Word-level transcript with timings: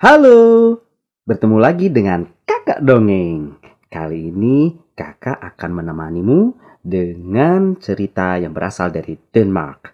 Halo, 0.00 0.80
bertemu 1.28 1.60
lagi 1.60 1.92
dengan 1.92 2.24
kakak 2.48 2.80
dongeng. 2.80 3.60
Kali 3.84 4.32
ini 4.32 4.72
kakak 4.96 5.36
akan 5.36 5.76
menemanimu 5.76 6.56
dengan 6.80 7.76
cerita 7.76 8.40
yang 8.40 8.56
berasal 8.56 8.88
dari 8.88 9.12
Denmark 9.20 9.92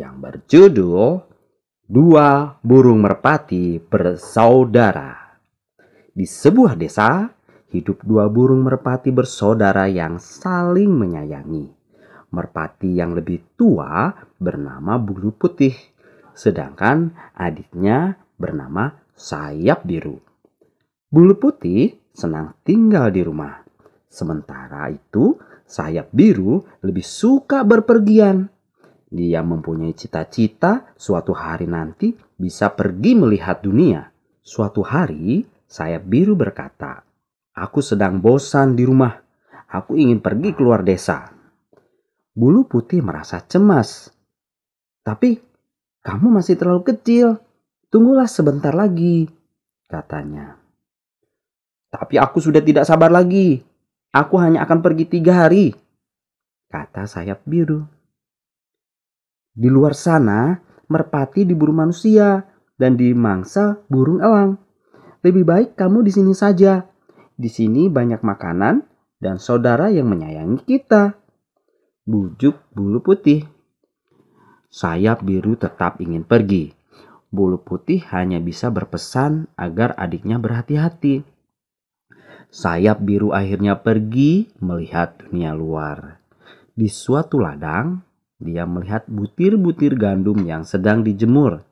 yang 0.00 0.16
berjudul 0.16 1.20
Dua 1.84 2.56
Burung 2.64 3.04
Merpati 3.04 3.76
Bersaudara. 3.84 5.36
Di 6.08 6.24
sebuah 6.24 6.72
desa, 6.72 7.28
hidup 7.68 8.00
dua 8.00 8.32
burung 8.32 8.64
merpati 8.64 9.12
bersaudara 9.12 9.84
yang 9.92 10.16
saling 10.24 10.88
menyayangi. 10.88 11.68
Merpati 12.32 12.96
yang 12.96 13.12
lebih 13.12 13.44
tua 13.60 14.08
bernama 14.40 14.96
Bulu 14.96 15.36
Putih, 15.36 15.76
sedangkan 16.32 17.12
adiknya 17.36 18.23
bernama 18.38 18.92
Sayap 19.14 19.86
Biru. 19.86 20.18
Bulu 21.08 21.34
Putih 21.38 21.94
senang 22.10 22.58
tinggal 22.66 23.14
di 23.14 23.22
rumah. 23.22 23.62
Sementara 24.10 24.90
itu, 24.90 25.38
Sayap 25.64 26.10
Biru 26.10 26.62
lebih 26.82 27.02
suka 27.02 27.62
berpergian. 27.62 28.50
Dia 29.14 29.46
mempunyai 29.46 29.94
cita-cita 29.94 30.90
suatu 30.98 31.30
hari 31.30 31.70
nanti 31.70 32.14
bisa 32.34 32.74
pergi 32.74 33.14
melihat 33.14 33.62
dunia. 33.62 34.10
Suatu 34.42 34.82
hari, 34.82 35.46
Sayap 35.70 36.02
Biru 36.06 36.34
berkata, 36.34 37.02
"Aku 37.54 37.78
sedang 37.78 38.18
bosan 38.18 38.74
di 38.74 38.82
rumah. 38.82 39.14
Aku 39.70 39.94
ingin 39.94 40.18
pergi 40.18 40.54
keluar 40.54 40.82
desa." 40.82 41.30
Bulu 42.34 42.66
Putih 42.66 43.02
merasa 43.06 43.38
cemas. 43.38 44.10
"Tapi 45.06 45.38
kamu 46.02 46.42
masih 46.42 46.58
terlalu 46.58 46.82
kecil. 46.90 47.40
Tunggulah 47.94 48.26
sebentar 48.26 48.74
lagi," 48.74 49.30
katanya. 49.86 50.58
"Tapi 51.94 52.18
aku 52.18 52.42
sudah 52.42 52.58
tidak 52.58 52.90
sabar 52.90 53.06
lagi. 53.06 53.62
Aku 54.10 54.34
hanya 54.42 54.66
akan 54.66 54.82
pergi 54.82 55.06
tiga 55.06 55.46
hari," 55.46 55.78
kata 56.66 57.06
Sayap 57.06 57.46
Biru. 57.46 57.86
Di 59.54 59.70
luar 59.70 59.94
sana, 59.94 60.58
merpati 60.90 61.46
diburu 61.46 61.70
manusia 61.70 62.42
dan 62.74 62.98
dimangsa 62.98 63.78
burung 63.86 64.18
elang. 64.18 64.58
Lebih 65.22 65.46
baik 65.46 65.68
kamu 65.78 66.02
di 66.02 66.10
sini 66.10 66.34
saja. 66.34 66.82
Di 67.38 67.46
sini 67.46 67.86
banyak 67.86 68.26
makanan 68.26 68.82
dan 69.22 69.38
saudara 69.38 69.86
yang 69.94 70.10
menyayangi 70.10 70.66
kita. 70.66 71.14
Bujuk 72.02 72.58
bulu 72.74 73.00
putih. 73.06 73.46
Sayap 74.74 75.22
biru 75.22 75.54
tetap 75.54 76.02
ingin 76.02 76.26
pergi. 76.26 76.74
Bulu 77.34 77.58
putih 77.66 77.98
hanya 78.14 78.38
bisa 78.38 78.70
berpesan 78.70 79.50
agar 79.58 79.98
adiknya 79.98 80.38
berhati-hati. 80.38 81.26
Sayap 82.54 83.02
biru 83.02 83.34
akhirnya 83.34 83.82
pergi 83.82 84.54
melihat 84.62 85.18
dunia 85.18 85.50
luar. 85.50 86.22
Di 86.70 86.86
suatu 86.86 87.42
ladang, 87.42 88.06
dia 88.38 88.62
melihat 88.70 89.10
butir-butir 89.10 89.98
gandum 89.98 90.46
yang 90.46 90.62
sedang 90.62 91.02
dijemur. 91.02 91.66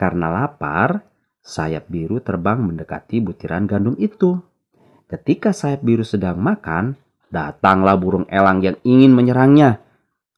Karena 0.00 0.32
lapar, 0.32 1.04
sayap 1.44 1.92
biru 1.92 2.24
terbang 2.24 2.56
mendekati 2.64 3.20
butiran 3.20 3.68
gandum 3.68 3.92
itu. 4.00 4.40
Ketika 5.04 5.52
sayap 5.52 5.84
biru 5.84 6.00
sedang 6.00 6.40
makan, 6.40 6.96
datanglah 7.28 8.00
burung 8.00 8.24
elang 8.32 8.64
yang 8.64 8.80
ingin 8.88 9.12
menyerangnya. 9.12 9.84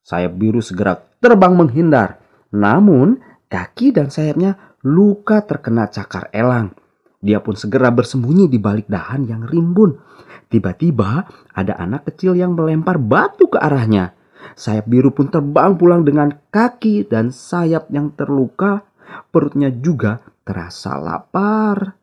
Sayap 0.03 0.35
biru 0.35 0.59
segera 0.59 0.99
terbang 1.23 1.55
menghindar. 1.55 2.19
Namun, 2.51 3.30
kaki 3.51 3.91
dan 3.91 4.09
sayapnya 4.09 4.79
luka 4.87 5.43
terkena 5.45 5.91
cakar 5.91 6.31
elang. 6.31 6.73
Dia 7.21 7.43
pun 7.45 7.53
segera 7.53 7.93
bersembunyi 7.93 8.49
di 8.49 8.57
balik 8.57 8.89
dahan 8.89 9.29
yang 9.29 9.45
rimbun. 9.45 10.01
Tiba-tiba 10.49 11.29
ada 11.53 11.77
anak 11.77 12.09
kecil 12.09 12.33
yang 12.39 12.57
melempar 12.57 12.97
batu 12.97 13.51
ke 13.53 13.61
arahnya. 13.61 14.17
Sayap 14.57 14.89
biru 14.89 15.13
pun 15.13 15.29
terbang 15.29 15.77
pulang 15.77 16.01
dengan 16.01 16.33
kaki 16.49 17.05
dan 17.05 17.29
sayap 17.29 17.93
yang 17.93 18.17
terluka. 18.17 18.89
Perutnya 19.29 19.69
juga 19.69 20.25
terasa 20.49 20.97
lapar. 20.97 22.01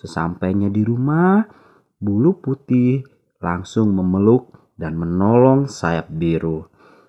Sesampainya 0.00 0.72
di 0.72 0.82
rumah, 0.82 1.46
bulu 2.02 2.42
putih 2.42 3.06
langsung 3.38 3.94
memeluk 3.94 4.74
dan 4.74 4.98
menolong 4.98 5.70
sayap 5.70 6.10
biru. 6.10 6.66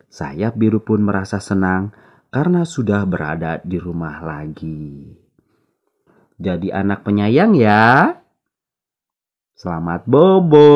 Sayap 0.09 0.53
biru 0.57 0.81
pun 0.81 1.01
merasa 1.01 1.41
senang 1.41 1.93
karena 2.29 2.65
sudah 2.65 3.05
berada 3.09 3.57
di 3.65 3.77
rumah 3.81 4.21
lagi. 4.21 5.05
Jadi 6.39 6.71
anak 6.71 7.03
penyayang 7.03 7.57
ya. 7.57 8.15
Selamat 9.59 10.07
bobo. 10.07 10.71